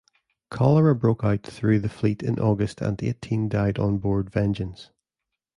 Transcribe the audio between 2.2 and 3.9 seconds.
in August and eighteen died